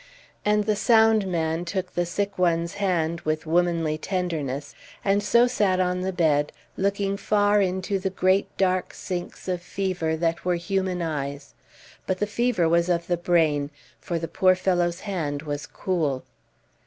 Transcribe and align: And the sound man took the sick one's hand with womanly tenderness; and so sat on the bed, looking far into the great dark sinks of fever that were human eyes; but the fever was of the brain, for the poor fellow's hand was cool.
And 0.43 0.63
the 0.63 0.75
sound 0.75 1.27
man 1.27 1.63
took 1.63 1.93
the 1.93 2.07
sick 2.07 2.39
one's 2.39 2.73
hand 2.73 3.21
with 3.21 3.45
womanly 3.45 3.99
tenderness; 3.99 4.73
and 5.05 5.21
so 5.21 5.45
sat 5.45 5.79
on 5.79 6.01
the 6.01 6.11
bed, 6.11 6.51
looking 6.75 7.17
far 7.17 7.61
into 7.61 7.99
the 7.99 8.09
great 8.09 8.47
dark 8.57 8.95
sinks 8.95 9.47
of 9.47 9.61
fever 9.61 10.17
that 10.17 10.43
were 10.43 10.55
human 10.55 11.03
eyes; 11.03 11.53
but 12.07 12.17
the 12.17 12.25
fever 12.25 12.67
was 12.67 12.89
of 12.89 13.05
the 13.05 13.15
brain, 13.15 13.69
for 13.99 14.17
the 14.17 14.27
poor 14.27 14.55
fellow's 14.55 15.01
hand 15.01 15.43
was 15.43 15.67
cool. 15.67 16.23